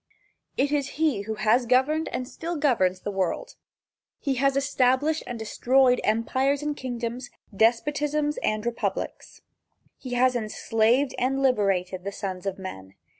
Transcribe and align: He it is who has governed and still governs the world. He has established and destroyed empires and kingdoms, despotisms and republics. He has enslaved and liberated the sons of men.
He 0.57 0.63
it 0.63 0.71
is 0.71 0.89
who 0.97 1.35
has 1.35 1.67
governed 1.67 2.09
and 2.11 2.27
still 2.27 2.55
governs 2.55 3.01
the 3.01 3.11
world. 3.11 3.53
He 4.19 4.33
has 4.41 4.57
established 4.57 5.21
and 5.27 5.37
destroyed 5.37 6.01
empires 6.03 6.63
and 6.63 6.75
kingdoms, 6.75 7.29
despotisms 7.55 8.39
and 8.41 8.65
republics. 8.65 9.41
He 9.99 10.13
has 10.15 10.35
enslaved 10.35 11.13
and 11.19 11.39
liberated 11.43 12.03
the 12.03 12.11
sons 12.11 12.47
of 12.47 12.57
men. 12.57 12.95